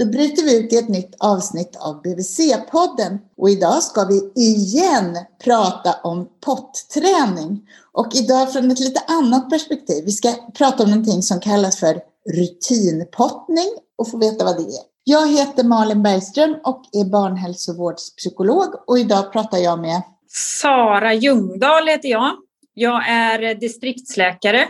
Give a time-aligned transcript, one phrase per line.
[0.00, 5.18] Då bryter vi ut i ett nytt avsnitt av BVC-podden och idag ska vi igen
[5.44, 7.68] prata om potträning.
[7.92, 10.04] Och idag från ett lite annat perspektiv.
[10.04, 12.00] Vi ska prata om någonting som kallas för
[12.30, 13.68] rutinpottning
[13.98, 14.82] och få veta vad det är.
[15.04, 22.08] Jag heter Malin Bergström och är barnhälsovårdspsykolog och idag pratar jag med Sara Ljungdahl heter
[22.08, 22.30] jag.
[22.74, 24.68] Jag är distriktsläkare,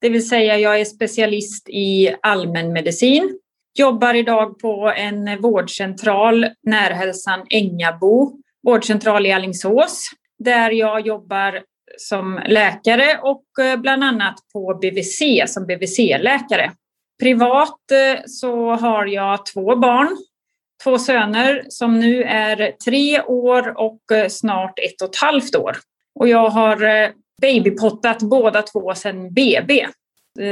[0.00, 3.38] det vill säga jag är specialist i allmänmedicin.
[3.74, 8.32] Jobbar idag på en vårdcentral, Närhälsan Ängabo,
[8.62, 11.62] vårdcentral i Allingsås, där jag jobbar
[11.98, 16.72] som läkare och eh, bland annat på BVC som BVC-läkare.
[17.22, 20.16] Privat eh, så har jag två barn,
[20.84, 25.76] två söner som nu är tre år och eh, snart ett och ett halvt år.
[26.14, 27.10] Och jag har
[27.42, 29.86] babypottat båda två sedan BB.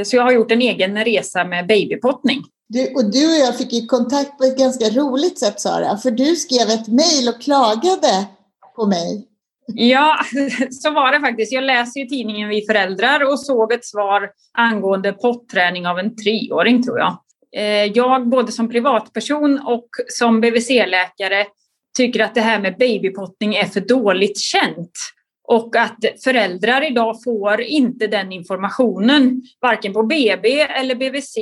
[0.05, 2.43] Så jag har gjort en egen resa med babypottning.
[2.73, 6.11] Du, och du och jag fick ju kontakt på ett ganska roligt sätt Sara, för
[6.11, 8.27] du skrev ett mejl och klagade
[8.77, 9.27] på mig.
[9.67, 10.17] Ja,
[10.71, 11.53] så var det faktiskt.
[11.53, 16.83] Jag läser ju tidningen Vi föräldrar och såg ett svar angående potträning av en treåring
[16.83, 17.19] tror jag.
[17.57, 21.47] Eh, jag, både som privatperson och som BVC-läkare,
[21.97, 24.93] tycker att det här med babypottning är för dåligt känt.
[25.49, 31.37] Och att föräldrar idag får inte den informationen, varken på BB eller BVC,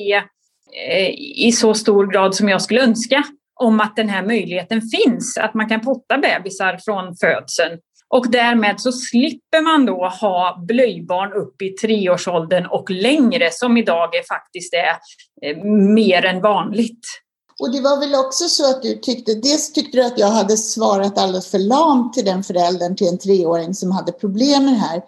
[0.72, 1.11] Eh,
[1.47, 3.24] i så stor grad som jag skulle önska
[3.61, 7.78] om att den här möjligheten finns, att man kan potta bebisar från födseln.
[8.08, 14.14] Och därmed så slipper man då ha blöjbarn upp i treårsåldern och längre som idag
[14.14, 14.97] är faktiskt är
[15.42, 17.06] eh, mer än vanligt.
[17.60, 20.56] Och det var väl också så att du tyckte, dels tyckte du att jag hade
[20.56, 24.78] svarat alldeles för lamt till den föräldern till en treåring som hade problem med det
[24.78, 25.03] här.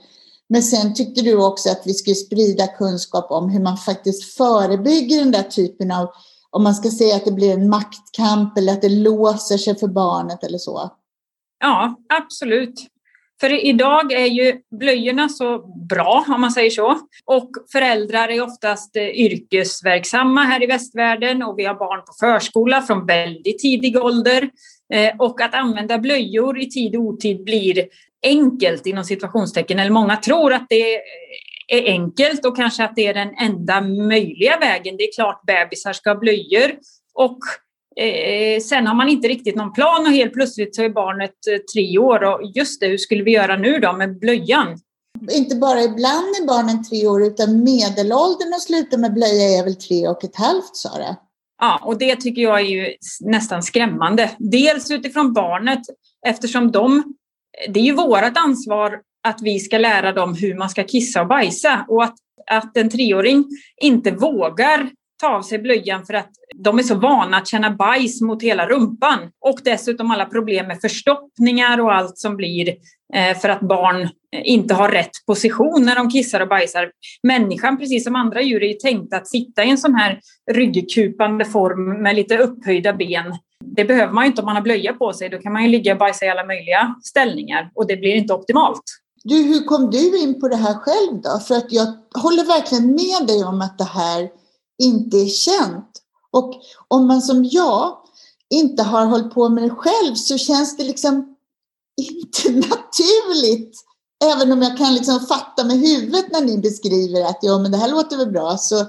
[0.52, 5.18] Men sen tyckte du också att vi skulle sprida kunskap om hur man faktiskt förebygger
[5.18, 6.10] den där typen av,
[6.50, 9.88] om man ska säga att det blir en maktkamp eller att det låser sig för
[9.88, 10.90] barnet eller så.
[11.60, 12.74] Ja, absolut.
[13.40, 15.58] För idag är ju blöjorna så
[15.88, 16.98] bra, om man säger så.
[17.24, 22.82] Och föräldrar är oftast eh, yrkesverksamma här i västvärlden och vi har barn på förskola
[22.82, 24.50] från väldigt tidig ålder.
[24.94, 27.88] Eh, och att använda blöjor i tid och otid blir
[28.22, 30.94] enkelt inom situationstecken, eller många tror att det
[31.68, 34.96] är enkelt och kanske att det är den enda möjliga vägen.
[34.96, 36.72] Det är klart bebisar ska ha blöjor
[37.14, 37.38] och
[38.00, 41.58] Eh, sen har man inte riktigt någon plan och helt plötsligt så är barnet eh,
[41.74, 44.78] tre år och just det, hur skulle vi göra nu då med blöjan?
[45.30, 49.76] Inte bara ibland är barnen tre år utan medelåldern att sluta med blöja är väl
[49.76, 51.16] tre och ett halvt sa det.
[51.60, 54.30] Ja, och det tycker jag är ju nästan skrämmande.
[54.38, 55.80] Dels utifrån barnet
[56.26, 57.14] eftersom de,
[57.68, 61.28] det är ju vårt ansvar att vi ska lära dem hur man ska kissa och
[61.28, 62.14] bajsa och att,
[62.50, 63.44] att en treåring
[63.82, 64.90] inte vågar
[65.20, 68.66] ta av sig blöjan för att de är så vana att känna bajs mot hela
[68.66, 69.18] rumpan.
[69.40, 72.68] Och dessutom alla problem med förstoppningar och allt som blir
[73.14, 74.08] eh, för att barn eh,
[74.42, 76.90] inte har rätt position när de kissar och bajsar.
[77.22, 80.20] Människan, precis som andra djur, är ju tänkt att sitta i en sån här
[80.52, 83.38] ryggkupande form med lite upphöjda ben.
[83.76, 85.28] Det behöver man ju inte om man har blöja på sig.
[85.28, 88.34] Då kan man ju ligga och bajsa i alla möjliga ställningar och det blir inte
[88.34, 88.82] optimalt.
[89.24, 91.38] Du, hur kom du in på det här själv då?
[91.48, 91.86] För att jag
[92.22, 94.39] håller verkligen med dig om att det här
[94.80, 95.90] inte är känt.
[96.30, 96.54] Och
[96.88, 97.96] om man som jag
[98.50, 101.36] inte har hållit på med det själv så känns det liksom
[101.96, 103.76] inte naturligt.
[104.24, 107.78] Även om jag kan liksom fatta med huvudet när ni beskriver att ja, men det
[107.78, 108.56] här låter väl bra.
[108.56, 108.86] Så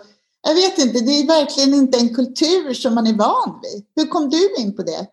[0.47, 3.85] jag vet inte, det är verkligen inte en kultur som man är van vid.
[3.96, 5.08] Hur kom du in på det?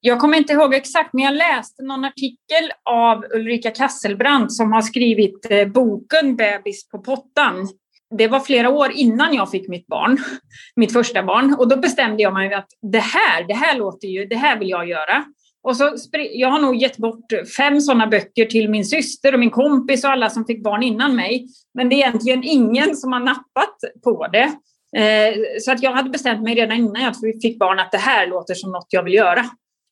[0.00, 4.82] Jag kommer inte ihåg exakt, men jag läste någon artikel av Ulrika Kasselbrand som har
[4.82, 7.68] skrivit eh, boken Bebis på pottan
[8.18, 10.18] det var flera år innan jag fick mitt barn,
[10.76, 11.56] mitt första barn.
[11.58, 14.68] Och då bestämde jag mig att det här, det här låter ju, det här vill
[14.68, 15.24] jag göra.
[15.62, 15.90] Och så,
[16.32, 20.10] jag har nog gett bort fem sådana böcker till min syster och min kompis och
[20.10, 21.46] alla som fick barn innan mig.
[21.74, 24.52] Men det är egentligen ingen som har nappat på det.
[24.96, 28.26] Eh, så att jag hade bestämt mig redan innan jag fick barn att det här
[28.26, 29.44] låter som något jag vill göra.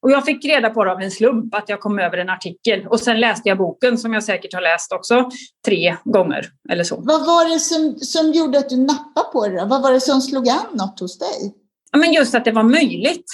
[0.02, 2.86] Och jag fick reda på det av en slump att jag kom över en artikel
[2.86, 5.30] och sen läste jag boken som jag säkert har läst också
[5.66, 6.96] tre gånger eller så.
[6.96, 9.60] Vad var det som, som gjorde att du nappade på det?
[9.60, 9.66] Då?
[9.66, 11.54] Vad var det som slog an något hos dig?
[11.92, 13.24] Ja, men just att det var möjligt.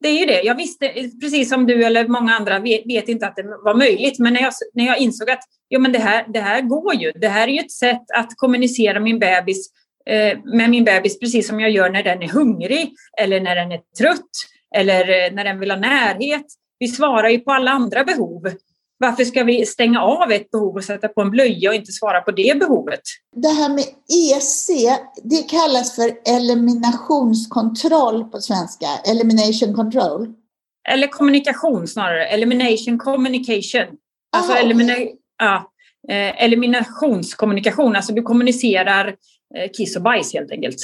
[0.00, 0.42] Det är ju det.
[0.42, 0.88] Jag visste,
[1.20, 4.18] precis som du eller många andra, vet, vet inte att det var möjligt.
[4.18, 7.12] Men när jag, när jag insåg att ja, men det, här, det här går ju.
[7.12, 9.70] Det här är ju ett sätt att kommunicera min bebis,
[10.06, 13.72] eh, med min bebis precis som jag gör när den är hungrig eller när den
[13.72, 14.30] är trött
[14.76, 16.46] eller eh, när den vill ha närhet.
[16.78, 18.42] Vi svarar ju på alla andra behov.
[19.00, 22.20] Varför ska vi stänga av ett behov och sätta på en blöja och inte svara
[22.20, 23.00] på det behovet?
[23.36, 23.84] Det här med
[24.36, 24.70] EC,
[25.22, 30.34] det kallas för eliminationskontroll på svenska, elimination control.
[30.88, 33.86] Eller kommunikation snarare, elimination communication.
[34.36, 35.16] Alltså Ah, elimina okej.
[35.38, 35.72] ja,
[36.08, 39.08] eh, eliminationskommunikation, alltså du kommunicerar
[39.56, 40.76] eh, kiss och bajs helt enkelt.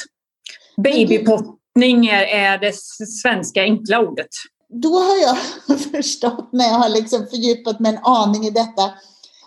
[0.83, 2.75] Babypottning är, är det
[3.21, 4.29] svenska enkla ordet.
[4.69, 5.37] Då har jag
[5.91, 8.83] förstått när jag har liksom fördjupat mig en aning i detta,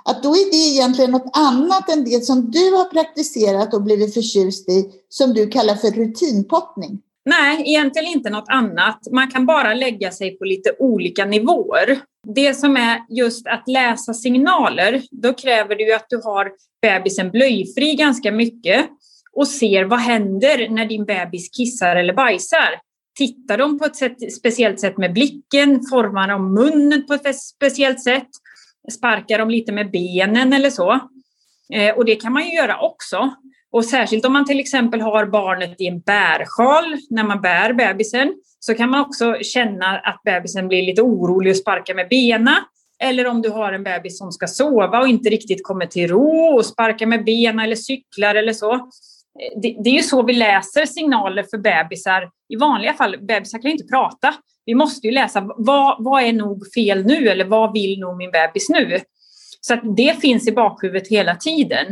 [0.05, 4.15] att då är det egentligen något annat än det som du har praktiserat och blivit
[4.15, 7.01] förtjust i, som du kallar för rutinpottning.
[7.25, 8.99] Nej, egentligen inte något annat.
[9.13, 12.01] Man kan bara lägga sig på lite olika nivåer.
[12.35, 16.51] Det som är just att läsa signaler, då kräver det ju att du har
[16.83, 18.87] bebisen blöjfri ganska mycket
[19.39, 22.81] och ser vad händer när din bebis kissar eller bajsar.
[23.19, 25.81] Tittar de på ett sätt, speciellt sätt med blicken?
[25.91, 28.29] Formar de munnen på ett speciellt sätt?
[28.93, 30.93] Sparkar de lite med benen eller så?
[31.75, 33.35] Eh, och det kan man ju göra också.
[33.71, 38.35] Och särskilt om man till exempel har barnet i en bärsjal när man bär bebisen
[38.61, 42.57] så kan man också känna att bebisen blir lite orolig och sparkar med benen.
[43.03, 46.57] Eller om du har en bebis som ska sova och inte riktigt kommer till ro
[46.57, 48.91] och sparkar med benen eller cyklar eller så.
[49.41, 52.31] Eh, det, det är ju så vi läser signaler för bebisar.
[52.49, 54.35] I vanliga fall, bebisar kan ju inte prata.
[54.67, 58.31] Vi måste ju läsa vad, vad är nog fel nu eller vad vill nog min
[58.31, 59.01] bebis nu?
[59.61, 61.87] Så att det finns i bakhuvudet hela tiden.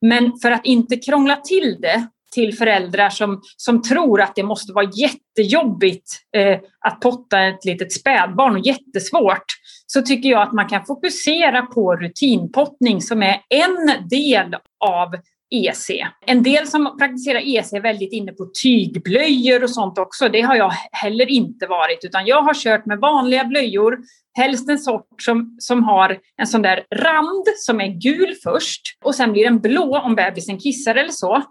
[0.00, 4.72] Men för att inte krångla till det till föräldrar som, som tror att det måste
[4.72, 9.44] vara jättejobbigt eh, att potta ett litet spädbarn och jättesvårt,
[9.86, 14.54] så tycker jag att man kan fokusera på rutinpottning som är en del
[14.84, 15.14] av
[15.50, 15.90] EC.
[16.26, 20.28] En del som praktiserar EC är väldigt inne på tygblöjor och sånt också.
[20.28, 23.98] Det har jag heller inte varit, utan jag har kört med vanliga blöjor,
[24.36, 29.14] helst en sort som, som har en sån där rand som är gul först och
[29.14, 31.42] sen blir den blå om bebisen kissar eller så.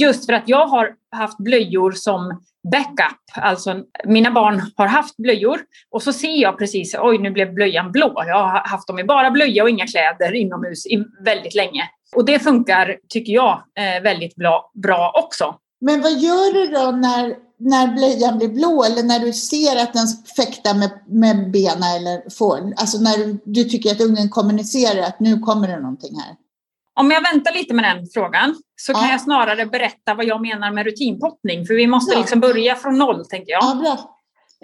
[0.00, 5.60] Just för att jag har haft blöjor som backup, alltså mina barn har haft blöjor
[5.90, 8.24] och så ser jag precis, oj nu blev blöjan blå.
[8.26, 11.88] Jag har haft dem i bara blöja och inga kläder inomhus i väldigt länge.
[12.16, 15.54] Och det funkar, tycker jag, eh, väldigt bra, bra också.
[15.80, 19.92] Men vad gör du då när, när blöjan blir blå eller när du ser att
[19.92, 20.06] den
[20.36, 25.20] fäktar med, med benen eller får, alltså när du, du tycker att ungen kommunicerar att
[25.20, 26.36] nu kommer det någonting här?
[27.00, 29.10] Om jag väntar lite med den frågan så kan Ja.
[29.10, 31.66] jag snarare berätta vad jag menar med rutinpottning.
[31.66, 32.18] För vi måste Ja.
[32.20, 33.62] liksom börja från noll, tänker jag.
[33.62, 34.18] Ja.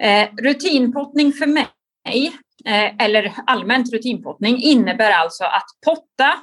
[0.05, 2.33] Eh, rutinpottning för mig,
[2.65, 6.33] eh, eller allmänt rutinpottning, innebär alltså att potta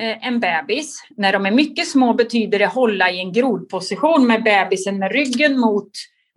[0.00, 1.04] Eh, en bebis.
[1.16, 5.58] När de är mycket små betyder det hålla i en grodposition med bebisen med ryggen
[5.58, 5.90] mot,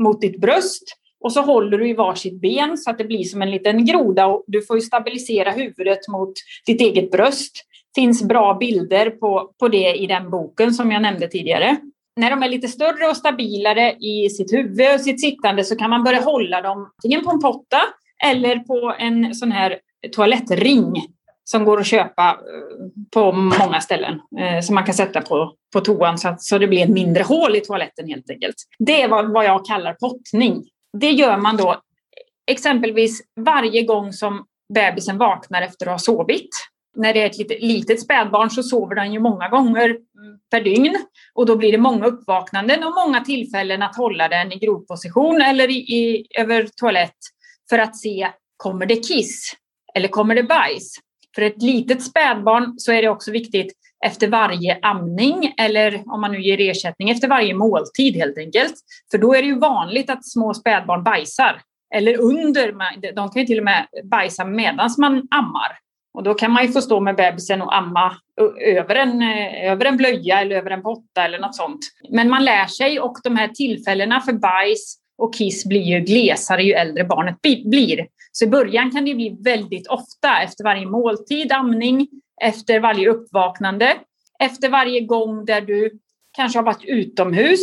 [0.03, 0.83] mot ditt bröst.
[1.19, 4.25] Och så håller du i varsitt ben så att det blir som en liten groda
[4.25, 6.33] och du får ju stabilisera huvudet mot
[6.65, 7.51] ditt eget bröst.
[7.95, 11.77] Det finns bra bilder på, på det i den boken som jag nämnde tidigare.
[12.15, 15.89] När de är lite större och stabilare i sitt huvud och sitt sittande så kan
[15.89, 17.81] man börja hålla dem antingen på en potta
[18.23, 19.79] eller på en sån här
[20.11, 20.93] toalettring
[21.43, 24.19] som går att köpa eh, på många ställen.
[24.39, 27.23] eh, Som man kan sätta på, på toan så, att, så det blir ett mindre
[27.23, 28.55] hål i toaletten helt enkelt.
[28.79, 30.63] Det är vad, vad jag kallar pottning.
[30.97, 31.81] Det gör man då
[32.47, 36.49] exempelvis varje gång som bebisen vaknar efter att ha sovit.
[36.95, 39.97] När det är ett litet, litet spädbarn så sover den ju många gånger
[40.51, 40.95] per dygn
[41.33, 45.69] och då blir det många uppvaknanden och många tillfällen att hålla den i grovposition eller
[45.69, 47.17] i, i, över toalett
[47.69, 49.53] för att se, kommer det kiss
[49.95, 50.95] eller kommer det bajs?
[51.35, 53.73] För ett litet spädbarn så är det också viktigt
[54.05, 58.73] efter varje amning eller om man nu ger ersättning efter varje måltid helt enkelt.
[59.11, 61.61] För då är det ju vanligt att små spädbarn bajsar.
[61.95, 62.73] Eller under,
[63.13, 65.77] de kan ju till och med bajsa medan man ammar.
[66.13, 68.17] Och då kan man ju få stå med bebisen och amma
[68.61, 71.79] över en, eh, över en blöja eller över en potta eller något sånt.
[72.09, 76.63] Men man lär sig och de här tillfällena för bajs och kiss blir ju glesare
[76.63, 78.07] ju äldre barnet blir.
[78.31, 82.07] Så i början kan det bli väldigt ofta efter varje måltid, amning,
[82.41, 83.95] efter varje uppvaknande,
[84.39, 85.99] efter varje gång där du
[86.35, 87.59] kanske har varit utomhus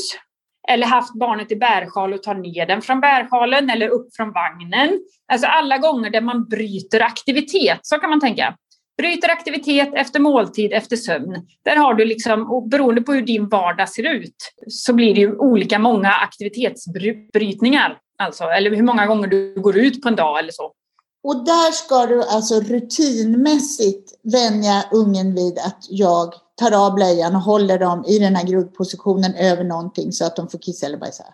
[0.68, 5.00] eller haft barnet i bärsjal och tar ner den från bärsjalen eller upp från vagnen.
[5.32, 8.56] Alltså alla gånger där man bryter aktivitet, så kan man tänka.
[9.00, 11.46] Bryter aktivitet efter måltid, efter sömn.
[11.64, 14.36] Där har du liksom, och beroende på hur din vardag ser ut,
[14.68, 17.98] så blir det ju olika många aktivitetsbrytningar.
[18.18, 20.72] Alltså, eller hur många gånger du går ut på en dag eller så.
[21.24, 27.42] Och där ska du alltså rutinmässigt vänja ungen vid att jag tar av blöjan och
[27.42, 31.24] håller dem i den här grodpositionen över någonting så att de får kissa eller bajsa.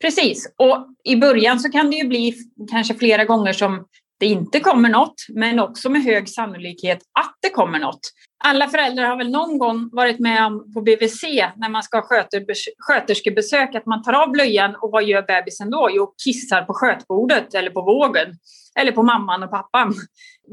[0.00, 2.34] Precis, och i början så kan det ju bli
[2.70, 3.86] kanske flera gånger som
[4.20, 8.00] det inte kommer något, men också med hög sannolikhet att det kommer något.
[8.44, 11.22] Alla föräldrar har väl någon gång varit med om på BVC
[11.56, 12.06] när man ska ha
[12.78, 15.88] sköterskebesök att man tar av blöjan och vad gör bebisen då?
[15.92, 18.34] Jo, kissar på skötbordet eller på vågen
[18.78, 19.94] eller på mamman och pappan.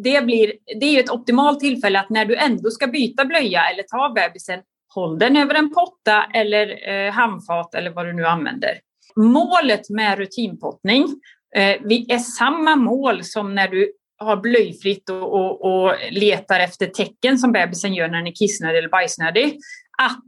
[0.03, 3.84] Det, blir, det är ett optimalt tillfälle att när du ändå ska byta blöja eller
[3.84, 4.60] ta av bebisen,
[4.93, 8.79] håll den över en potta eller eh, handfat eller vad du nu använder.
[9.15, 11.07] Målet med rutinpottning
[11.55, 11.75] eh,
[12.07, 17.51] är samma mål som när du har blöjfritt och, och, och, letar efter tecken som
[17.51, 19.59] bebisen gör när den är kissnödig eller bajsnödig.
[19.97, 20.24] Att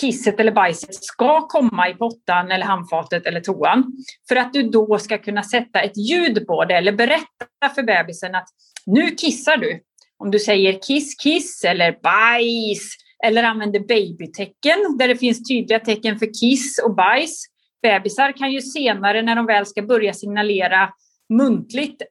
[0.00, 3.84] kisset eller bajset ska komma i pottan eller handfatet eller toan.
[4.28, 8.34] För att du då ska kunna sätta ett ljud på det eller berätta för bebisen
[8.34, 8.48] att
[8.86, 9.80] nu kissar du.
[10.18, 16.18] Om du säger kiss, kiss eller bajs eller använder babytecken där det finns tydliga tecken
[16.18, 17.44] för kiss och bajs.
[17.82, 20.90] Bebisar kan ju senare när de väl ska börja signalera
[21.28, 22.02] muntligt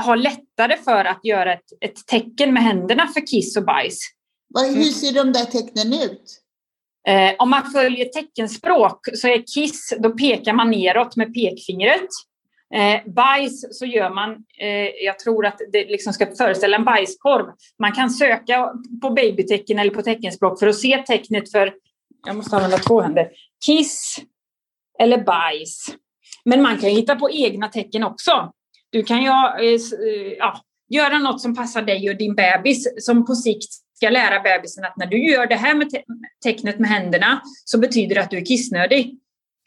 [0.00, 3.98] ha lättare för att göra ett, ett tecken med händerna för kiss och bajs.
[4.74, 6.42] Hur ser de där tecknen ut?
[7.08, 12.08] Eh, om man följer teckenspråk så är kiss, då pekar man neråt med pekfingret.
[12.74, 14.30] Eh, bajs så gör man,
[14.60, 17.46] eh, jag tror att det liksom ska föreställa en bajskorv.
[17.78, 21.74] Man kan söka på babytecken eller på teckenspråk för att se tecknet för,
[22.26, 23.28] jag måste använda två händer,
[23.66, 24.20] kiss
[24.98, 25.86] eller bajs.
[26.44, 28.52] Men man kan hitta på egna tecken också.
[28.90, 33.26] Du kan ju eh, eh, ja, göra något som passar dig och din bebis som
[33.26, 36.02] på sikt ska lära bebisen att när du gör det här med te
[36.44, 39.18] tecknet med händerna så betyder det att du är kissnödig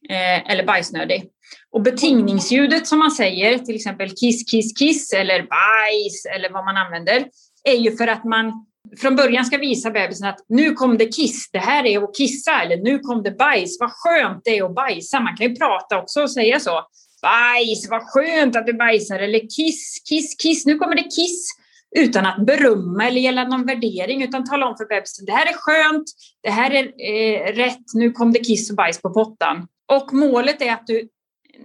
[0.09, 1.29] eh, eller bajsnödig.
[1.71, 6.77] Och betingningsljudet som man säger, till exempel kiss, kiss, kiss eller bajs eller vad man
[6.77, 7.25] använder,
[7.63, 8.65] är ju för att man
[8.97, 12.61] från början ska visa bebisen att nu kom det kiss, det här är att kissa,
[12.61, 15.19] eller nu kom det bajs, vad skönt det är att bajsa.
[15.19, 16.81] Man kan ju prata också och säga så.
[17.21, 21.49] Bajs, vad skönt att du bajsar, eller kiss, kiss, kiss, nu kommer det kiss
[21.95, 25.53] utan att berömma eller gälla någon värdering, utan tala om för bebisen, det här är
[25.53, 26.05] skönt,
[26.43, 29.67] det här är eh, rätt, nu kom det kiss och bajs på pottan.
[29.91, 31.09] Och målet är att du,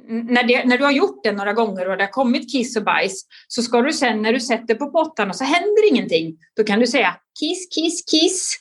[0.08, 2.84] när, det, när du har gjort det några gånger och det har kommit kiss och
[2.84, 6.64] bajs, så ska du sen när du sätter på pottan och så händer ingenting, då
[6.64, 8.56] kan du säga kiss, kiss, kiss,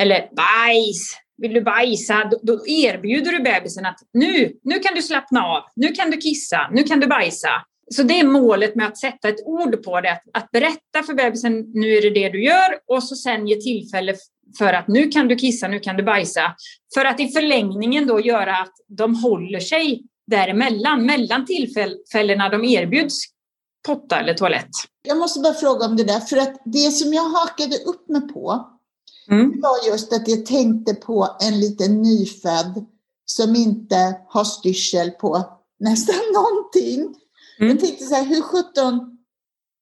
[0.00, 5.02] eller bajs, vill du bajsa, då, då erbjuder du bebisen att nu, nu kan du
[5.02, 7.50] slappna av, nu kan du kissa, nu kan du bajsa.
[7.90, 11.64] Så det är målet med att sätta ett ord på det, att, berätta för bebisen
[11.74, 14.14] nu är det det du gör och så sen ge tillfälle
[14.58, 16.54] för att nu kan du kissa, nu kan du bajsa.
[16.94, 23.18] För att i förlängningen då göra att de håller sig däremellan, mellan tillfällena de erbjuds
[23.86, 24.70] potta eller toalett.
[25.02, 28.20] Jag måste bara fråga om det där, för att det som jag hakade upp mig
[28.20, 28.70] på
[29.30, 29.60] mm.
[29.60, 32.86] var just att jag tänkte på en liten nyfödd
[33.24, 35.44] som inte har styrsel på
[35.80, 37.00] nästan någonting.
[37.58, 37.70] Mm.
[37.70, 39.18] Jag tänkte så här, hur sjutton,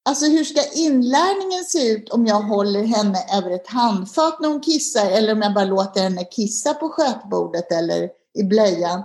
[0.09, 4.61] alltså hur ska inlärningen se ut om jag håller henne över ett handfat när hon
[4.61, 9.02] kissar eller om jag bara låter henne kissa på skötbordet eller i blöjan.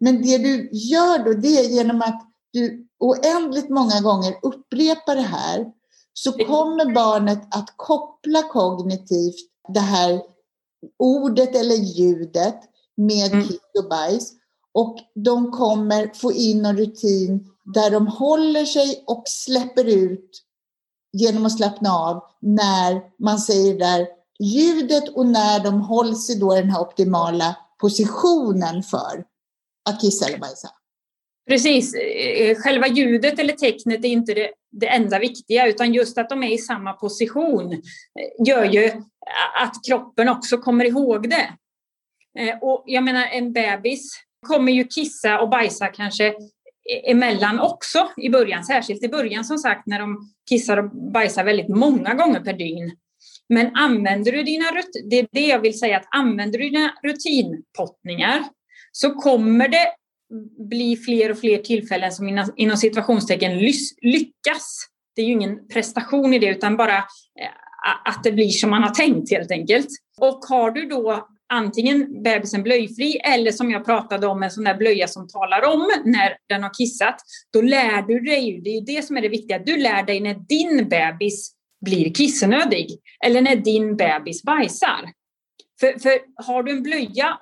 [0.00, 5.20] Men det du gör då, det är genom att du oändligt många gånger upprepar det
[5.20, 5.66] här,
[6.12, 9.34] så kommer barnet att koppla kognitivt
[9.74, 10.22] det här
[10.98, 12.60] ordet eller ljudet
[12.96, 13.48] med mm.
[13.48, 14.32] kiss och bajs.
[14.72, 20.30] Och de kommer få in en rutin där de håller sig och släpper ut
[21.12, 24.06] genom att slappna av när man säger det där
[24.40, 29.24] ljudet och när de håller sig då i den här optimala positionen för
[29.88, 30.68] att kissa eller bajsa.
[31.48, 36.18] Precis, eh, eh, själva ljudet eller tecknet är inte det, det enda viktiga utan just
[36.18, 38.90] att de är i samma position eh, gör ju
[39.60, 41.48] att kroppen också kommer ihåg det.
[42.60, 44.12] Och jag menar en bebis
[44.46, 46.34] kommer ju kissa och bajsa kanske
[47.04, 51.68] emellan också i början, särskilt i början som sagt när de kissar och bajsar väldigt
[51.68, 52.96] många gånger per dygn.
[53.48, 54.64] Men använder du dina
[55.10, 58.44] det är det jag vill säga, att använder du dina rutinpottningar
[58.92, 59.86] så kommer det
[60.68, 63.58] bli fler och fler tillfällen som inom, inom situationstecken
[64.02, 64.86] lyckas.
[65.16, 67.02] Det är ju ingen prestation i det utan bara eh,
[68.04, 69.88] att det blir som man har tänkt helt enkelt.
[70.20, 74.76] Och har du då antingen bebisen blöjfri eller som jag pratade om en sån där
[74.76, 77.16] blöja som talar om när den har kissat.
[77.52, 80.34] Då lär du dig, det är det som är det viktiga, du lär dig när
[80.34, 81.52] din bebis
[81.84, 82.88] blir kissnödig
[83.24, 85.12] eller när din bebis bajsar.
[85.80, 86.12] För, för
[86.46, 87.38] har du en blöja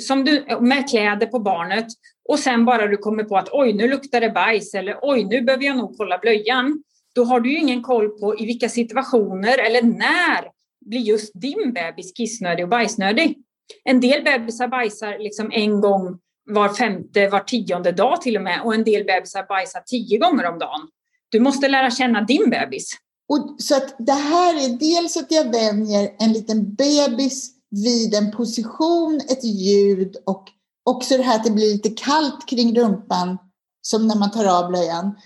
[0.00, 1.86] som du, med kläder på barnet
[2.28, 5.40] och sen bara du kommer på att oj, nu luktar det bajs eller oj, nu
[5.40, 6.82] behöver jag nog kolla blöjan.
[7.14, 10.50] Då har du ju ingen koll på i vilka situationer eller när
[10.86, 13.38] blir just din bebis kissnödig och bajsnödig.
[13.84, 16.18] En del bebisar bajsar liksom en gång
[16.50, 20.46] var femte, var tionde dag till och med och en del bebisar bajsar tio gånger
[20.46, 20.88] om dagen.
[21.28, 22.96] Du måste lära känna din bebis.
[23.28, 28.30] Och, så att det här är dels att jag vänjer en liten bebis vid en
[28.30, 30.44] position, ett ljud och
[30.84, 33.38] också det här att det blir lite kallt kring rumpan
[33.82, 35.18] som när man tar av blöjan.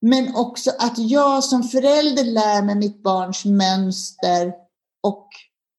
[0.00, 4.52] Men också att jag som förälder lär mig mitt barns mönster
[5.02, 5.28] och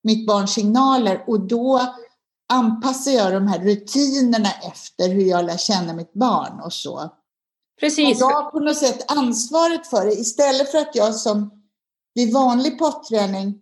[0.04, 1.96] mitt barns signaler och då
[2.54, 7.12] anpassar jag de här rutinerna efter hur jag lär känna mitt barn och så.
[7.80, 8.22] Precis.
[8.22, 11.64] Och jag har på något sätt ansvaret för det istället för att jag som
[12.14, 13.62] vid vanlig potträning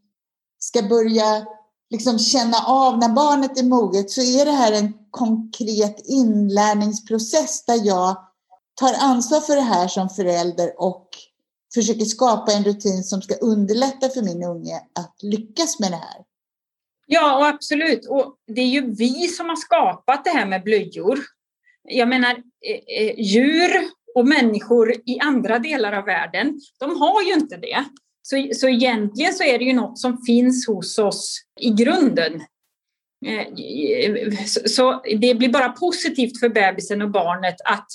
[0.60, 1.46] ska börja
[1.91, 7.88] liksom känna av när barnet är moget så är det här en konkret inlärningsprocess där
[7.88, 8.27] jag
[8.75, 11.07] tar ansvar för det här som förälder och
[11.74, 16.25] försöker skapa en rutin som ska underlätta för min unge att lyckas med det här.
[17.07, 18.07] Ja, och absolut.
[18.10, 21.19] Och det är ju vi som har skapat det här med blöjor.
[21.83, 23.71] Jag menar, eh, eh, djur
[24.15, 27.86] och människor i andra delar av världen, de har ju inte det.
[28.31, 32.33] Så, så egentligen så är det ju något som finns hos oss i grunden.
[33.25, 33.47] Eh,
[34.65, 37.88] så det blir bara positivt för bebisen och barnet att,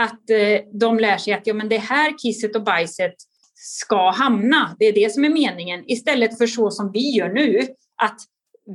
[0.00, 3.14] att eh, de lär sig att ja, men det här kisset och bajset
[3.54, 4.76] ska hamna.
[4.78, 5.84] Det är det som är meningen.
[5.86, 7.60] Istället för så som vi gör nu,
[8.02, 8.20] att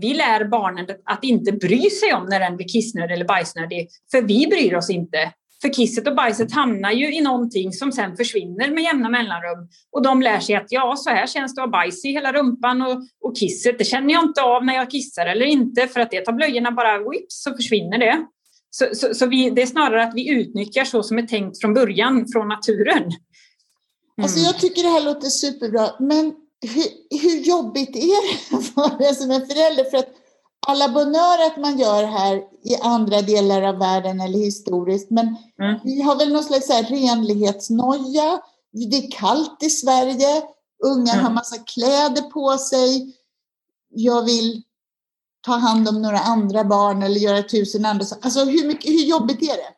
[0.02, 4.22] vi lär barnen att inte bry sig om när den blir kissnödig eller bajsnödig, för
[4.22, 5.34] vi bryr oss inte.
[5.64, 9.70] För kisset och bajset hamnar ju i någonting som sen försvinner med jämna mellanrum.
[9.92, 12.34] Och de lär sig att ja, så här känns det att ha bajs i hela
[12.34, 16.00] rumpan och, och kisset, det känner jag inte av när jag kissar eller inte, för
[16.00, 18.26] att det tar blöjorna bara whips så försvinner det.
[18.70, 21.74] Så, så, så vi, det är snarare att vi utnyttjar så som är tänkt från
[21.74, 23.04] början från naturen.
[23.04, 23.14] Mm.
[24.22, 29.16] Alltså jag tycker det här låter superbra, men hur, hur jobbigt är det för en
[29.16, 29.84] som är förälder?
[29.92, 30.10] För att
[30.68, 35.80] alla bonör att man gör här i andra delar av världen eller historiskt, men mm.
[35.84, 38.42] vi har väl någon slags renlighetsnoja.
[38.72, 40.42] Det är kallt i Sverige,
[40.84, 41.26] unga mm.
[41.26, 43.16] har massa kläder på sig.
[43.90, 44.64] Jag vill
[45.46, 48.26] ta hand om några andra barn eller göra tusen andra saker.
[48.26, 49.74] Alltså hur, mycket, hur jobbigt är det?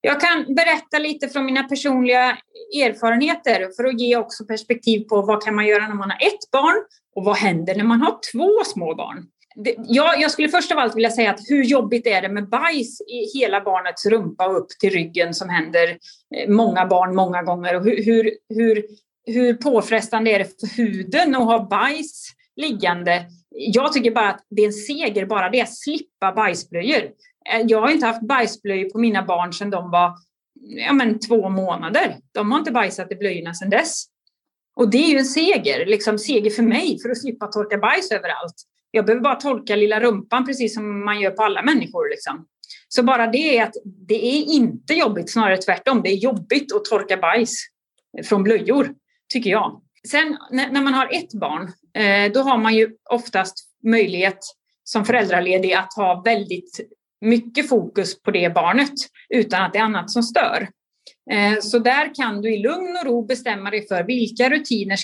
[0.00, 2.38] Jag kan berätta lite från mina personliga
[2.76, 6.50] erfarenheter för att ge också perspektiv på vad kan man göra när man har ett
[6.52, 9.26] barn och vad händer när man har två små barn.
[9.54, 12.48] Det, jag, jag, skulle först av allt vilja säga att hur jobbigt är det med
[12.48, 15.98] bajs i hela barnets rumpa upp till ryggen som händer
[16.36, 18.84] eh, många barn många gånger och hur, hur, hur,
[19.26, 23.24] hur påfrestande är det för huden att ha bajs liggande.
[23.50, 27.02] Jag tycker bara att det är en seger bara det, att slippa bajsblöjor.
[27.52, 30.14] Eh, jag har inte haft bajsblöjor på mina barn sedan de var
[30.60, 32.16] ja, men, två månader.
[32.32, 34.04] De har inte bajsat i blöjorna sedan dess.
[34.76, 38.10] Och det är ju en seger, liksom seger för mig för att slippa torka bajs
[38.10, 38.54] överallt.
[38.94, 42.08] Jag behöver bara torka lilla rumpan precis som man gör på alla människor.
[42.10, 42.46] Liksom.
[42.88, 46.02] Så bara det är att det är inte jobbigt, snarare tvärtom.
[46.02, 47.66] Det är jobbigt att torka bajs
[48.24, 48.94] från blöjor,
[49.32, 49.80] tycker jag.
[50.10, 53.54] Sen när man har ett barn, eh, då har man ju oftast
[53.84, 54.38] möjlighet
[54.84, 56.80] som föräldraledig att ha väldigt
[57.20, 58.94] mycket fokus på det barnet
[59.28, 60.68] utan att det är annat som stör.
[61.30, 64.98] Eh, så där kan du i lugn och ro bestämma dig för vilka rutiner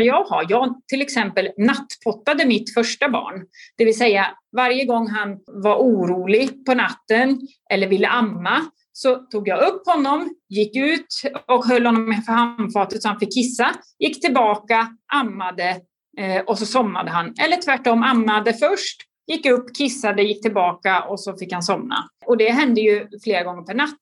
[0.00, 0.46] jag har.
[0.48, 3.46] Jag till exempel nattpottade mitt första barn.
[3.76, 9.48] Det vill säga varje gång han var orolig på natten eller ville amma så tog
[9.48, 11.06] jag upp honom, gick ut
[11.46, 15.80] och höll honom för handfatet så han fick kissa, gick tillbaka, ammade
[16.18, 17.34] eh, och så somnade han.
[17.44, 21.96] Eller tvärtom, ammade först, gick upp, kissade, gick tillbaka och så fick han somna.
[22.26, 23.98] Och det hände ju flera gånger per natt.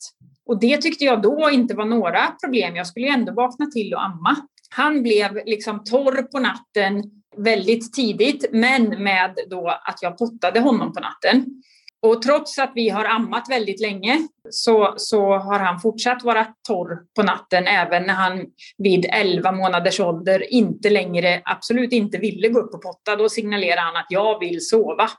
[0.47, 2.77] Och det tyckte jag då inte var några problem.
[2.77, 4.37] Jag skulle ju ändå vakna till och amma.
[4.71, 7.03] Han blev liksom torr på natten
[7.37, 11.63] väldigt tidigt, men med då att jag pottade honom på natten.
[12.03, 16.99] Och trots att vi har ammat väldigt länge så, så har han fortsatt vara torr
[17.17, 18.47] på natten även när han
[18.79, 23.17] vid 11 månaders ålder inte längre, absolut inte ville gå upp och potta.
[23.17, 25.11] Då signalerade han att jag vill sova.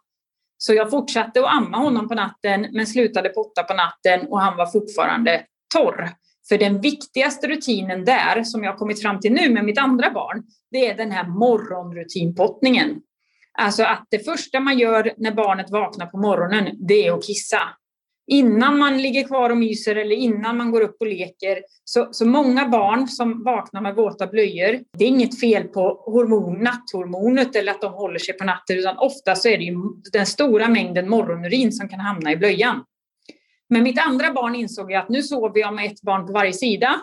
[0.58, 4.58] Så jag fortsatte att amma honom på natten men slutade potta på natten och han
[4.58, 5.44] var fortfarande
[5.76, 6.10] torr.
[6.50, 10.44] För den viktigaste rutinen där, som jag kommit fram till nu med mitt andra barn,
[10.72, 13.02] det är den här morgonrutinpottningen.
[13.60, 17.60] Alltså att det första man gör när barnet vaknar på morgonen, det är att kissa.
[18.32, 21.60] Innan man ligger kvar och myser eller innan man går upp och leker.
[21.84, 26.64] Så, så många barn som vaknar med våta blöjor, det är inget fel på hormon,
[26.64, 29.76] natthormonet eller att de håller sig på natten, utan ofta så är det ju
[30.14, 32.84] den stora mängden morgonurin som kan hamna i blöjan.
[33.70, 36.54] Men mitt andra barn insåg jag att nu sover jag med ett barn på varje
[36.54, 37.02] sida.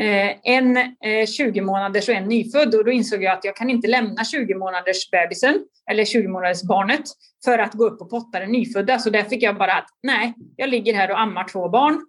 [0.00, 3.70] Eh, en eh, 20 månaders och en nyfödd och då insåg jag att jag kan
[3.70, 7.04] inte lämna 20 månaders bebisen eller 20 månaders barnet
[7.44, 8.98] för att gå upp och potta den nyfödda.
[8.98, 12.06] Så där fick jag bara att nej, jag ligger här och ammar två barn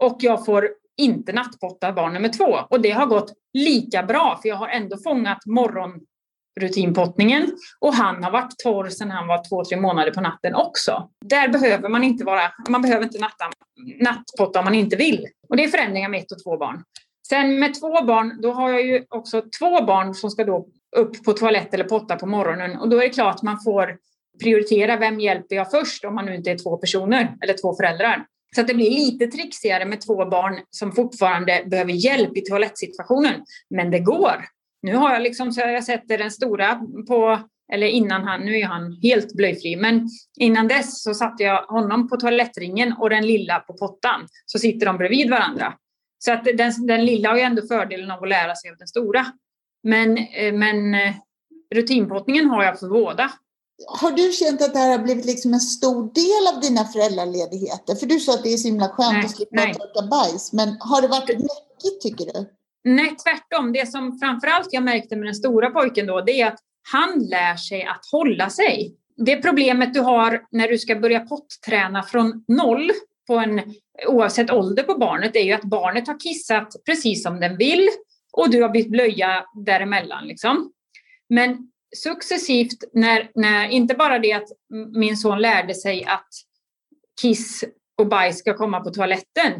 [0.00, 2.58] och jag får inte nattpotta barn nummer två.
[2.70, 6.00] Och det har gått lika bra, för jag har ändå fångat morgon
[6.60, 11.08] rutinpottningen och han har varit torr sedan han var två, tre månader på natten också.
[11.24, 13.44] Där behöver man inte vara, man behöver inte natta,
[14.00, 15.26] nattpotta om man inte vill.
[15.48, 16.84] Och det är förändringar med ett och två barn.
[17.28, 21.24] Sen med två barn, då har jag ju också två barn som ska då upp
[21.24, 23.96] på toalett eller potta på morgonen och då är det klart att man får
[24.42, 28.26] prioritera vem hjälper jag först om man nu inte är två personer eller två föräldrar.
[28.54, 33.44] Så att det blir lite trixigare med två barn som fortfarande behöver hjälp i toalettsituationen.
[33.70, 34.44] Men det går.
[34.82, 37.40] Nu har jag liksom, så jag sätter den stora på,
[37.72, 42.08] eller innan han, nu är han helt blöjfri, men innan dess så satte jag honom
[42.08, 44.26] på toalettringen och den lilla på pottan.
[44.46, 45.74] Så sitter de bredvid varandra.
[46.18, 48.88] Så att den, den lilla har ju ändå fördelen av att lära sig av den
[48.88, 49.26] stora.
[49.82, 51.14] Men, eh, men eh,
[51.74, 53.30] rutinpottningen har jag för båda.
[53.86, 57.94] Har du känt att det här har blivit liksom en stor del av dina föräldraledigheter?
[57.94, 60.76] För du sa att det är så himla skönt nej, att slippa torka bajs, men
[60.80, 62.59] har det varit läckigt tycker du?
[62.84, 63.72] Nej, tvärtom.
[63.72, 66.58] Det som framförallt jag märkte med den stora pojken då, det är att
[66.92, 68.96] han lär sig att hålla sig.
[69.16, 72.90] Det problemet du har när du ska börja potträna från noll,
[73.26, 73.60] på en,
[74.06, 77.88] oavsett ålder på barnet, är ju att barnet har kissat precis som den vill
[78.32, 80.26] och du har bytt blöja däremellan.
[80.26, 80.72] Liksom.
[81.28, 84.48] Men successivt, när, när, inte bara det att
[84.96, 86.28] min son lärde sig att
[87.22, 87.64] kiss
[87.98, 89.52] och bajs ska komma på toaletten,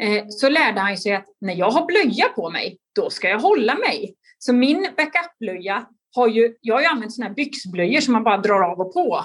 [0.00, 3.40] Eh, så lärde han sig att när jag har blöja på mig, då ska jag
[3.40, 4.14] hålla mig.
[4.38, 8.38] Så min backup-blöja har ju, jag har ju använt sådana här byxblöjor som man bara
[8.38, 9.24] drar av och på.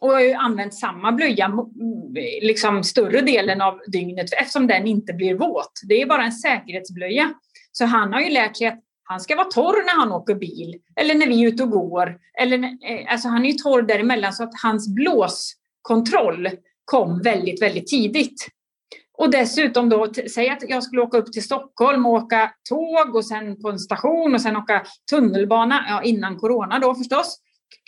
[0.00, 4.86] Och jag har ju använt samma blöja eh, liksom större delen av dygnet eftersom den
[4.86, 5.72] inte blir våt.
[5.88, 7.34] Det är bara en säkerhetsblöja.
[7.72, 10.76] Så han har ju lärt sig att han ska vara torr när han åker bil
[10.96, 12.18] eller när vi är ute och går.
[12.40, 16.48] Eller, eh, alltså han är ju torr däremellan så att hans blåskontroll
[16.84, 18.48] kom väldigt, väldigt tidigt.
[19.22, 23.24] Och dessutom då, säg att jag skulle åka upp till Stockholm och åka tåg och
[23.24, 27.38] sen på en station och sen åka tunnelbana, ja innan corona då förstås,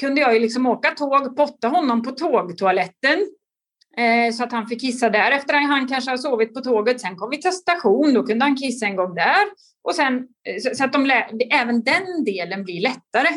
[0.00, 3.26] kunde jag ju liksom åka tåg, potta honom på tågtoaletten
[3.96, 7.00] eh, så att han fick kissa där efter att han kanske har sovit på tåget.
[7.00, 9.44] Sen kom vi till station, då kunde han kissa en gång där.
[9.84, 11.10] Och sen, eh, så att de
[11.50, 13.28] även den delen blir lättare.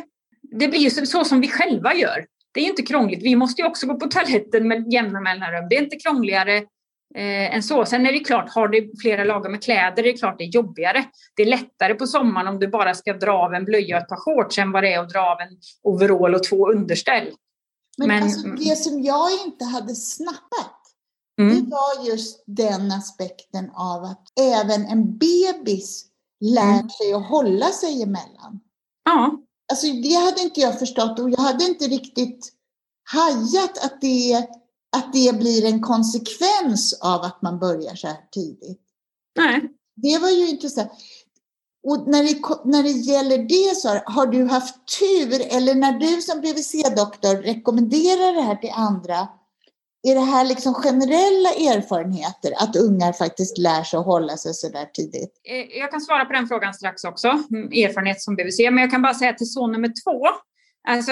[0.41, 2.25] Det blir ju så, så, som vi själva gör.
[2.53, 3.23] Det är inte krångligt.
[3.23, 5.67] Vi måste ju också gå på toaletten med jämna mellanrum.
[5.69, 6.63] Det är inte krångligare
[7.15, 7.85] eh, än så.
[7.85, 10.55] Sen är det klart, har du flera lager med kläder det är klart det är
[10.55, 11.05] jobbigare.
[11.35, 14.09] Det är lättare på sommaren om du bara ska dra av en blöja och ett
[14.09, 17.31] par shorts än vad det är att dra av en overall och två underställ.
[17.97, 20.81] Men, Men alltså, det som jag inte hade snappat,
[21.41, 21.55] mm.
[21.55, 26.05] det var just den aspekten av att även en bebis
[26.39, 26.89] lär mm.
[26.89, 28.59] sig att hålla sig emellan.
[29.05, 29.37] Ja.
[29.71, 32.53] Alltså det hade inte jag förstått och jag hade inte riktigt
[33.03, 34.47] hajat att det,
[34.97, 38.81] att det blir en konsekvens av att man börjar så här tidigt.
[39.35, 39.61] Nej.
[39.95, 40.91] Det var ju intressant.
[41.83, 46.21] Och när det, när det gäller det så har du haft tur eller när du
[46.21, 49.27] som BVC-doktor rekommenderar det här till andra,
[50.03, 54.69] är det här liksom generella erfarenheter att ungar faktiskt lär sig att hålla sig så
[54.69, 55.41] där tidigt?
[55.43, 58.91] Eh, jag kan svara på den frågan strax också, mm, erfarenhet som BVC, men jag
[58.91, 60.27] kan bara säga till son nummer två,
[60.89, 61.11] Alltså,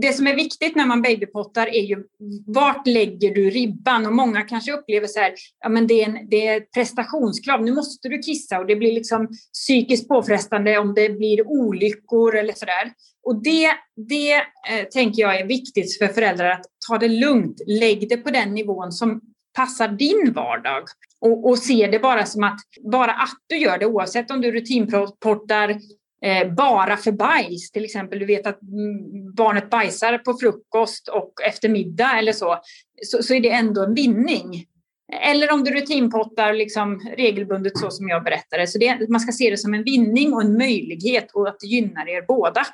[0.00, 2.04] det som är viktigt när man babypottar är ju
[2.46, 4.06] vart lägger du ribban?
[4.06, 7.64] Och många kanske upplever så här, ja men det är, en, det är ett prestationskrav,
[7.64, 12.52] nu måste du kissa och det blir liksom psykiskt påfrestande om det blir olyckor eller
[12.52, 12.92] sådär.
[13.22, 13.70] Och det,
[14.08, 18.30] det eh, tänker jag är viktigt för föräldrar att ta det lugnt, lägg det på
[18.30, 19.20] den nivån som
[19.56, 20.82] passar din vardag.
[21.20, 22.60] Och, och se det bara som att,
[22.92, 25.80] bara att du gör det oavsett om du rutinportar
[26.22, 27.70] Eh, bara för bajs.
[27.70, 32.58] Till exempel, du vet att mm, barnet bajsar på frukost och efter middag eller så,
[33.06, 34.66] så, så är det ändå en vinning.
[35.12, 38.66] Eller om du rutinpottar liksom regelbundet så som jag berättade.
[38.66, 41.66] Så det, man ska se det som en vinning och en möjlighet och att det
[41.66, 42.66] gynnar er båda.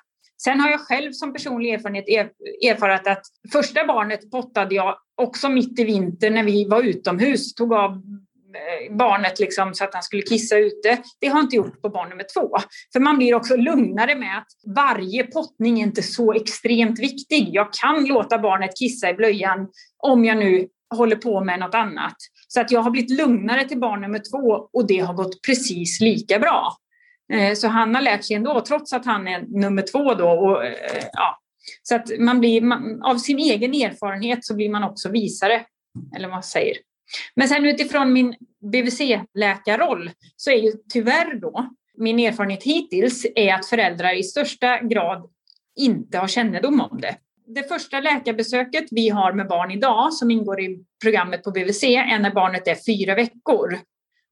[0.43, 5.79] Sen har jag själv som personlig erfarenhet erfarit att första barnet pottade jag också mitt
[5.79, 8.03] i vintern när vi var utomhus, tog av
[8.57, 10.99] Eh, barnet liksom, så att han skulle kissa ute.
[11.21, 12.57] Det har jag inte gjort på barn nummer två.
[12.93, 17.49] För man blir också lugnare med att varje pottning är inte så extremt viktig.
[17.53, 19.69] Jag kan låta barnet kissa i blöjan
[20.03, 22.17] om jag nu håller på med något annat.
[22.49, 26.01] Så att jag har blivit lugnare till barn nummer två och det har gått precis
[26.01, 26.77] lika bra.
[27.33, 30.29] Eh, så han har lärt sig ändå, trots att han är nummer två då.
[30.29, 31.39] Och, eh, ja.
[31.83, 32.63] Så att man blir,
[33.05, 35.65] av sin egen erfarenhet så blir man också visare.
[36.17, 36.77] Eller vad man säger.
[37.35, 38.35] Men sen utifrån min
[38.73, 45.31] BVC-läkarroll så är ju tyvärr då min erfarenhet hittills är att föräldrar i största grad
[45.77, 47.17] inte har kännedom om det.
[47.47, 52.19] Det första läkarbesöket vi har med barn idag som ingår i programmet på BVC är
[52.19, 53.79] när barnet är fyra veckor.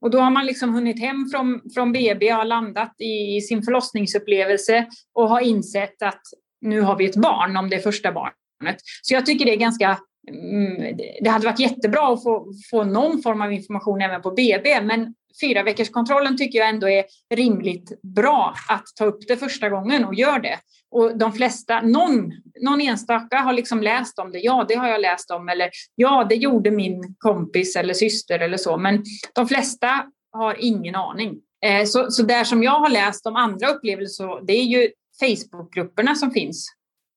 [0.01, 3.63] Och då har man liksom hunnit hem från, från BB, har landat i, i sin
[3.63, 6.23] förlossningsupplevelse och har insett att
[6.61, 8.77] nu har vi ett barn om det är första barnet.
[9.03, 13.23] Så jag tycker det är ganska Mm, det hade varit jättebra att få, få någon
[13.23, 18.03] form av information även på BB, men fyra veckors kontrollen tycker jag ändå är rimligt
[18.03, 20.59] bra att ta upp det första gången och gör det.
[20.91, 24.39] Och de flesta, någon, någon enstaka har liksom läst om det.
[24.39, 25.49] Ja, det har jag läst om.
[25.49, 28.77] Eller ja, det gjorde min kompis eller syster eller så.
[28.77, 31.37] Men de flesta har ingen aning.
[31.65, 36.15] Eh, så, så där som jag har läst om andra upplevelser, det är ju Facebookgrupperna
[36.15, 36.69] som finns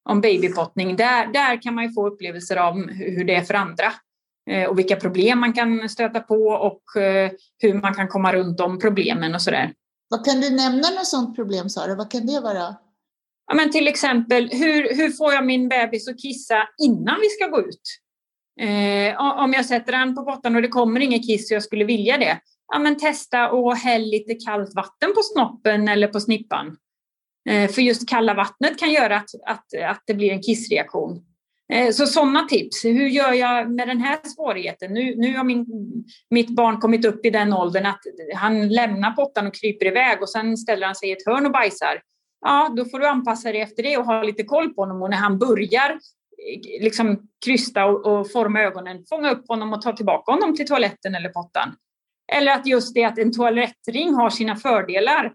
[0.07, 0.95] om babypottning.
[0.95, 3.93] Där, där kan man ju få upplevelser av hur det är för andra
[4.49, 8.57] eh, och vilka problem man kan stöta på och eh, hur man kan komma runt
[8.57, 9.73] de problemen och sådär.
[10.09, 11.95] Vad kan du nämna något sådant problem Sara?
[11.95, 12.75] Vad kan det vara?
[13.47, 17.47] Ja, men till exempel, hur, hur får jag min bebis att kissa innan vi ska
[17.47, 17.81] gå ut?
[18.59, 21.85] Eh, om jag sätter den på botten och det kommer inget kiss och jag skulle
[21.85, 22.39] vilja det,
[22.73, 26.77] ja, men testa och häll lite kallt vatten på snoppen eller på snippan.
[27.47, 31.23] Eh, för just kalla vattnet kan göra att, att, att det blir en kissreaktion.
[31.73, 32.85] Eh, så sådana tips.
[32.85, 34.93] Hur gör jag med den här svårigheten?
[34.93, 35.65] Nu, nu har min,
[36.29, 38.01] mitt barn kommit upp i den åldern att
[38.35, 41.51] han lämnar pottan och kryper iväg och sen ställer han sig i ett hörn och
[41.51, 42.01] bajsar
[42.41, 45.01] ja, då får du anpassa dig efter det och ha lite koll på honom.
[45.01, 49.81] Och när han börjar eh, liksom krysta och, och forma ögonen, fånga upp honom och
[49.81, 51.75] ta tillbaka honom till toaletten eller pottan.
[52.33, 55.33] Eller att just det att en toalettring har sina fördelar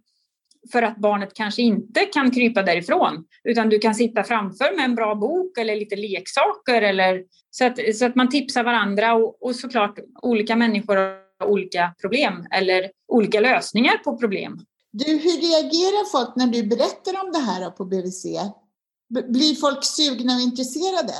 [0.72, 4.94] för att barnet kanske inte kan krypa därifrån, utan du kan sitta framför med en
[4.94, 6.82] bra bok eller lite leksaker.
[6.82, 11.94] Eller, så, att, så att man tipsar varandra och, och såklart olika människor har olika
[12.00, 14.58] problem eller olika lösningar på problem.
[14.92, 18.26] Du, hur reagerar folk när du berättar om det här på BVC?
[19.28, 21.12] Blir folk sugna och intresserade?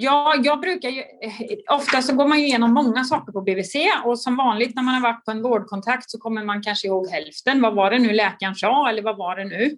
[0.00, 3.74] Ja, jag brukar ju, eh, ofta så går man ju igenom många saker på BVC
[4.04, 7.08] och som vanligt när man har varit på en vårdkontakt så kommer man kanske ihåg
[7.08, 7.62] hälften.
[7.62, 9.76] Vad var det nu läkaren sa eller vad var det nu?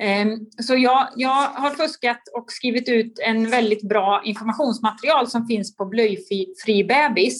[0.00, 5.76] Ehm, så jag, jag har fuskat och skrivit ut en väldigt bra informationsmaterial som finns
[5.76, 7.38] på Blöjfri bebis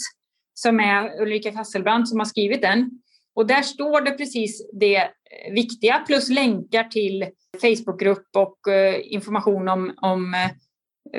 [0.54, 2.90] som är Ulrika Fasselbrand som har skrivit den.
[3.34, 7.26] Och där står det precis det eh, viktiga plus länkar till
[7.60, 10.34] Facebookgrupp och eh, information om, om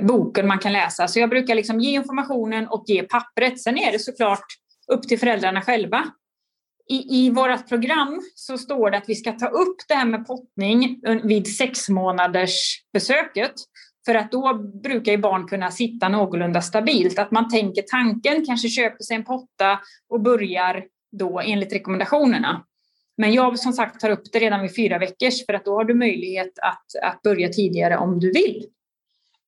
[0.02, 1.08] boken man kan läsa.
[1.08, 3.62] Så jag brukar liksom ge informationen och ge pappret.
[3.62, 4.46] Sen är det såklart
[4.88, 6.04] upp till föräldrarna själva.
[6.90, 10.28] I, I vårt program så står det att vi ska ta upp det här med
[10.28, 13.54] pottning vid sex månaders besöket.
[14.06, 14.54] För att då
[14.84, 17.20] brukar ju barn kunna sitta någorlunda stabilt.
[17.20, 19.80] Att man tänker tanken, kanske köper sig en potta
[20.10, 22.64] och börjar då enligt rekommendationerna.
[23.18, 25.84] Men jag som sagt tar upp det redan vid fyra veckors för att då har
[25.84, 28.66] du möjlighet att, att börja tidigare om du vill.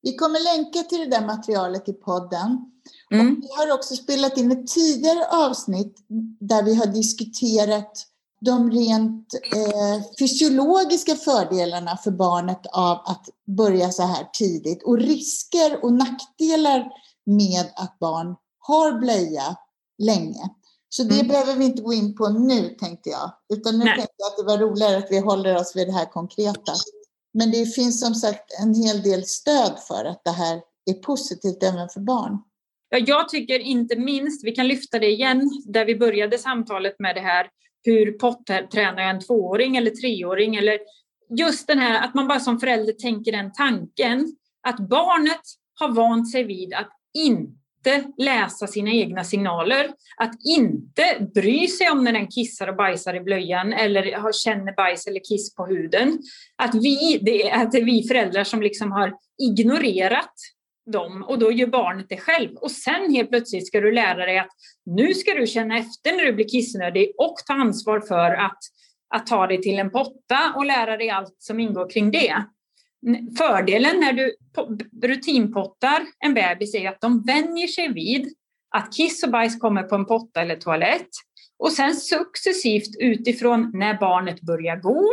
[0.05, 2.71] Vi kommer länka till det där materialet i podden.
[3.11, 3.27] Mm.
[3.27, 5.97] Och vi har också spelat in ett tidigare avsnitt
[6.39, 8.07] där vi har diskuterat
[8.41, 15.83] de rent eh, fysiologiska fördelarna för barnet av att börja så här tidigt och risker
[15.83, 16.91] och nackdelar
[17.25, 19.55] med att barn har blöja
[19.97, 20.49] länge.
[20.89, 21.27] Så det mm.
[21.27, 23.31] behöver vi inte gå in på nu, tänkte jag.
[23.53, 23.95] Utan nu Nej.
[23.95, 26.73] tänkte jag att det var roligare att vi håller oss vid det här konkreta.
[27.37, 31.63] Men det finns som sagt en hel del stöd för att det här är positivt
[31.63, 32.37] även för barn.
[32.89, 37.15] Ja, jag tycker inte minst, vi kan lyfta det igen, där vi började samtalet med
[37.15, 37.49] det här,
[37.83, 40.55] hur pottränar jag en tvååring eller treåring?
[40.55, 40.79] Eller
[41.29, 44.35] just den här att man bara som förälder tänker den tanken,
[44.67, 45.41] att barnet
[45.73, 51.89] har vant sig vid att inte inte läsa sina egna signaler, att inte bry sig
[51.89, 56.19] om när den kissar och bajsar i blöjan eller känner bajs eller kiss på huden.
[56.55, 60.33] Att, vi, det är, att det är vi föräldrar som liksom har ignorerat
[60.91, 62.55] dem och då gör barnet det själv.
[62.55, 64.51] Och sen helt plötsligt ska du lära dig att
[64.85, 68.59] nu ska du känna efter när du blir kissnödig och ta ansvar för att,
[69.15, 72.45] att ta dig till en potta och lära dig allt som ingår kring det.
[73.37, 74.35] Fördelen när du
[75.07, 78.33] rutinpottar en bebis är att de vänjer sig vid
[78.75, 81.09] att kiss och bajs kommer på en potta eller toalett.
[81.59, 85.03] Och sen successivt utifrån när barnet börjar gå,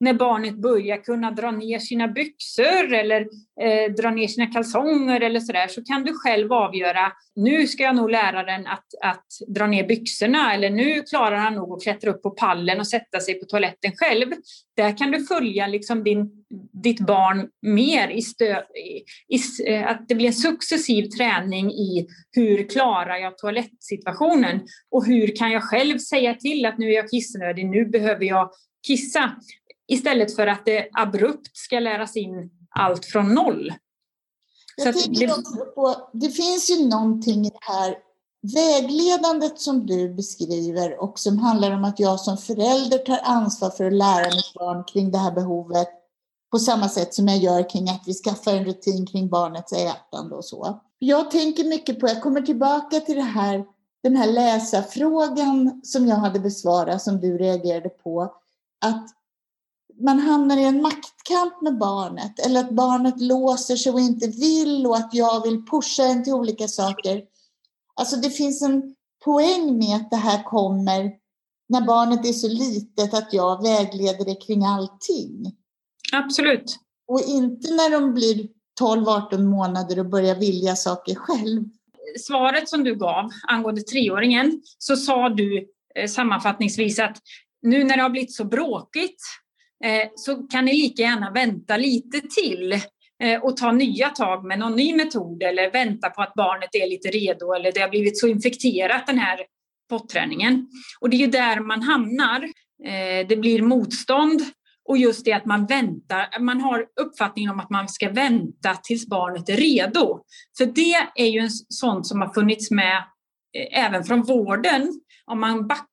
[0.00, 3.28] när barnet börjar kunna dra ner sina byxor eller
[3.60, 7.96] eh, dra ner sina kalsonger eller sådär, så kan du själv avgöra, nu ska jag
[7.96, 12.10] nog lära den att, att dra ner byxorna eller nu klarar han nog att klättra
[12.10, 14.32] upp på pallen och sätta sig på toaletten själv.
[14.76, 16.30] Där kan du följa liksom din,
[16.82, 18.62] ditt barn mer i, stö,
[19.28, 24.60] i, i eh, att det blir en successiv träning i hur klarar jag toalettsituationen
[24.90, 28.50] och hur kan jag själv säga till att nu är jag kissnödig, nu behöver jag
[28.86, 29.32] kissa.
[29.88, 33.72] Istället för att det abrupt ska läras in allt från noll.
[34.76, 35.28] Jag det...
[35.74, 37.96] På, det finns ju någonting i det här
[38.54, 43.84] vägledandet som du beskriver och som handlar om att jag som förälder tar ansvar för
[43.84, 45.88] att lära mitt barn kring det här behovet
[46.50, 50.34] på samma sätt som jag gör kring att vi skaffar en rutin kring barnets ätande
[50.34, 50.80] och så.
[50.98, 53.64] Jag tänker mycket på, jag kommer tillbaka till det här,
[54.02, 58.22] den här läsarfrågan som jag hade besvarat, som du reagerade på,
[58.84, 59.06] att
[60.02, 64.86] man hamnar i en maktkamp med barnet eller att barnet låser sig och inte vill
[64.86, 67.22] och att jag vill pusha en till olika saker.
[67.94, 71.12] Alltså det finns en poäng med att det här kommer
[71.68, 75.52] när barnet är så litet att jag vägleder det kring allting.
[76.12, 76.76] Absolut.
[77.08, 78.48] Och inte när de blir
[78.80, 81.64] 12-18 månader och börjar vilja saker själv.
[82.20, 87.18] Svaret som du gav angående treåringen så sa du eh, sammanfattningsvis att
[87.62, 89.20] nu när det har blivit så bråkigt
[89.84, 92.72] Eh, så kan ni lika gärna vänta lite till
[93.22, 96.88] eh, och ta nya tag med någon ny metod eller vänta på att barnet är
[96.88, 99.38] lite redo eller det har blivit så infekterat den här
[99.90, 100.68] potträningen.
[101.00, 102.42] Och det är ju där man hamnar.
[102.84, 104.40] Eh, det blir motstånd
[104.88, 109.06] och just det att man väntar, man har uppfattningen om att man ska vänta tills
[109.08, 110.20] barnet är redo.
[110.58, 113.02] För det är ju en sånt som har funnits med
[113.72, 115.00] även från vården.
[115.26, 115.91] Om man backar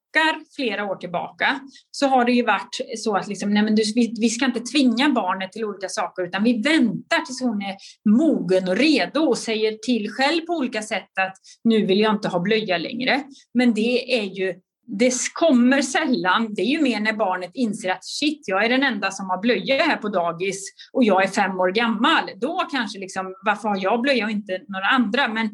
[0.56, 1.60] flera år tillbaka
[1.91, 4.60] så har det ju varit så att liksom, nej men du, vi, vi ska inte
[4.60, 7.76] tvinga barnet till olika saker utan vi väntar tills hon är
[8.10, 12.28] mogen och redo och säger till själv på olika sätt att nu vill jag inte
[12.28, 13.24] ha blöja längre.
[13.54, 14.60] Men det är ju
[14.98, 18.84] det kommer sällan, det är ju mer när barnet inser att shit, jag är den
[18.84, 22.24] enda som har blöja här på dagis och jag är fem år gammal.
[22.36, 25.28] Då kanske liksom, varför har jag blöja och inte några andra?
[25.28, 25.50] Men,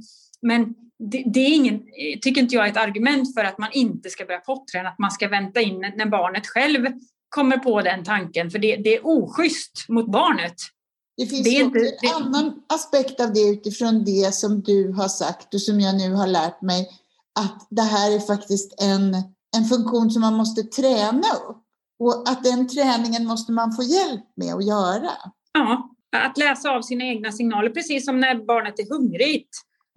[0.46, 1.82] men det, det, är ingen,
[2.22, 5.12] tycker inte jag är ett argument för att man inte ska börja potträna, att man
[5.12, 6.88] ska vänta in när barnet själv
[7.30, 10.56] kommer på den tanken, för det, det är oschysst mot barnet.
[11.18, 15.54] Det finns det inte, en annan aspekt av det utifrån det som du har sagt
[15.54, 16.90] och som jag nu har lärt mig
[17.40, 19.14] att det här är faktiskt en,
[19.58, 21.62] en funktion som man måste träna upp.
[22.00, 25.12] Och att den träningen måste man få hjälp med att göra.
[25.54, 29.50] Ja, att läsa av sina egna signaler, precis som när barnet är hungrigt.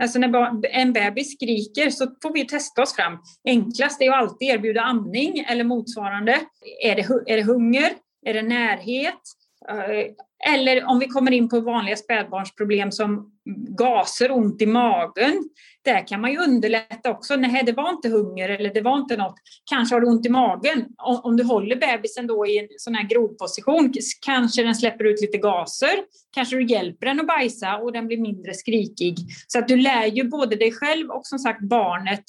[0.03, 3.19] Alltså när en bebis skriker så får vi testa oss fram.
[3.45, 6.41] Enklast är att alltid erbjuda amning eller motsvarande.
[6.85, 7.91] Är det, är det hunger?
[8.27, 9.21] Är det närhet?
[9.69, 10.07] Eh,
[10.55, 13.33] eller om vi kommer in på vanliga spädbarnsproblem som
[13.79, 15.49] gaser, ont i magen.
[15.89, 17.37] Där kan man ju underlätta också.
[17.37, 19.35] Nej, det var inte hunger eller det var inte något.
[19.71, 20.87] Kanske har du ont i magen.
[20.99, 23.93] Om, du håller bebisen då i en sån här grovposition
[24.27, 25.91] kanske den släpper ut lite gaser.
[26.35, 29.17] Kanske du hjälper den att bajsa och den blir mindre skrikig.
[29.47, 32.25] Så att du lär ju både dig själv och som sagt barnet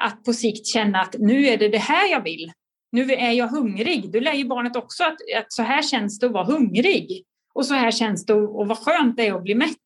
[0.00, 2.52] att på sikt känna att nu är det det här jag vill
[2.92, 4.12] nu är jag hungrig.
[4.12, 7.24] Du lär ju barnet också att, att så här känns det att vara hungrig.
[7.54, 9.78] Och så här känns det Och vad skönt det är att bli mätt.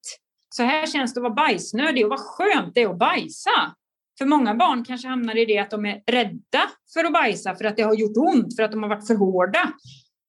[0.57, 3.75] Så här känns det att vara bajsnödig och vad skönt det är att bajsa.
[4.19, 6.63] För många barn kanske hamnar i det att de är rädda
[6.95, 9.15] för att bajsa för att det har gjort ont, för att de har varit för
[9.15, 9.73] hårda.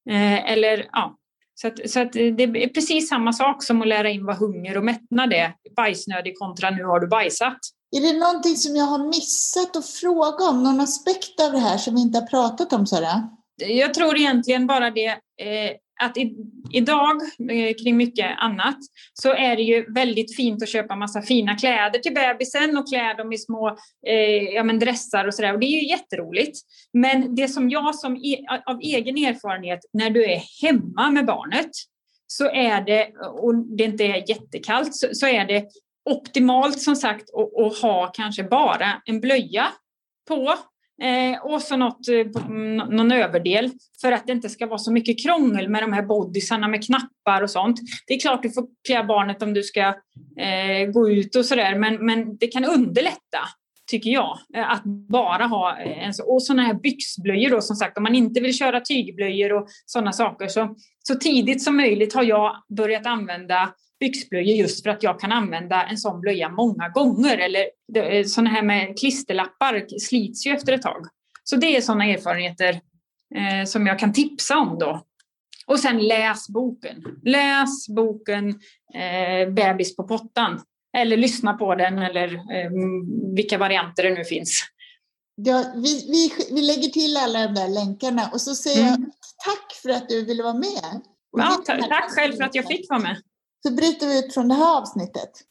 [0.09, 1.17] Eh, eller, ja.
[1.55, 4.77] Så, att, så att det är precis samma sak som att lära in vad hunger
[4.77, 5.53] och mättnad är.
[5.75, 7.57] Bajsnödig kontra nu har du bajsat.
[7.97, 10.63] Är det någonting som jag har missat att fråga om?
[10.63, 13.29] Någon aspekt av det här som vi inte har pratat om, Sara?
[13.55, 15.07] Jag tror egentligen bara det
[15.41, 16.36] eh, att i,
[16.71, 17.15] idag,
[17.51, 18.77] eh, kring mycket annat,
[19.13, 23.13] så är det ju väldigt fint att köpa massa fina kläder till bebisen och klä
[23.13, 23.67] dem i små
[24.07, 25.53] eh, ja, men dressar och sådär.
[25.53, 26.60] Och det är ju jätteroligt.
[26.93, 31.71] Men det som jag som e, av egen erfarenhet, när du är hemma med barnet,
[32.27, 35.65] så är det, och det inte är jättekallt, så, så är det
[36.10, 39.67] optimalt som sagt att, att ha kanske bara en blöja
[40.27, 40.55] på
[41.01, 42.49] eh, och så något, eh,
[42.89, 46.67] någon överdel för att det inte ska vara så mycket krångel med de här bodysarna
[46.67, 47.79] med knappar och sånt.
[48.07, 49.81] Det är klart du får klä barnet om du ska
[50.39, 53.39] eh, gå ut och sådär men, men det kan underlätta
[53.88, 57.75] tycker jag, eh, att bara ha eh, en så, och sådana här byxblöjor då som
[57.75, 60.75] sagt om man inte vill köra tygblöjor och sådana saker så,
[61.08, 65.83] så tidigt som möjligt har jag börjat använda byxblöjor just för att jag kan använda
[65.83, 67.37] en sån blöja många gånger.
[67.37, 71.06] Eller sådana här med klisterlappar slits ju efter ett tag.
[71.43, 72.81] Så det är sådana erfarenheter
[73.35, 75.06] eh, som jag kan tipsa om då.
[75.67, 77.04] Och sen läs boken.
[77.23, 78.50] Läs boken
[78.93, 80.62] eh, Bebis på pottan.
[80.98, 82.71] Eller lyssna på den eller eh,
[83.35, 84.63] vilka varianter det nu finns.
[85.35, 89.02] Ja, vi, vi, vi lägger till alla de där länkarna och så säger mm.
[89.02, 89.12] jag
[89.45, 91.02] tack för att du ville vara med.
[91.37, 93.21] Ja, tack själv för att jag fick vara med
[93.63, 95.43] så bryter vi ut från det här avsnittet.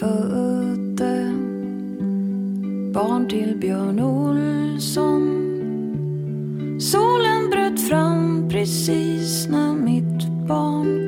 [0.00, 1.32] Födde
[2.92, 5.22] barn till Björn Olsson.
[6.80, 11.05] Solen bröt fram precis när mitt barn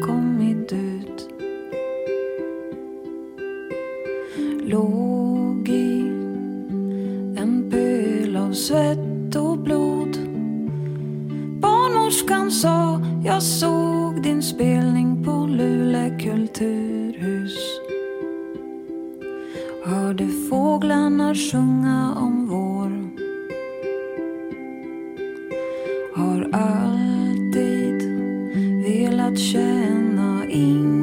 [13.39, 17.59] Jag såg din spelning på Lule kulturhus.
[19.85, 23.11] Hörde fåglarna sjunga om vår.
[26.15, 28.03] Har alltid
[28.83, 30.98] velat känna in